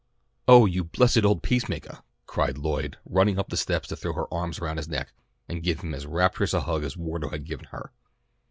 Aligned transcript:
"Oh, 0.47 0.65
you 0.65 0.83
blessed 0.85 1.23
old 1.23 1.43
peace 1.43 1.69
makah!" 1.69 2.03
cried 2.25 2.57
Lloyd 2.57 2.97
running 3.05 3.37
up 3.37 3.49
the 3.49 3.55
steps 3.55 3.87
to 3.89 3.95
throw 3.95 4.13
her 4.13 4.33
arms 4.33 4.57
around 4.57 4.77
his 4.77 4.89
neck 4.89 5.13
and 5.47 5.61
give 5.61 5.81
him 5.81 5.93
as 5.93 6.07
rapturous 6.07 6.55
a 6.55 6.61
hug 6.61 6.83
as 6.83 6.97
Wardo 6.97 7.29
had 7.29 7.45
given 7.45 7.65
her. 7.65 7.91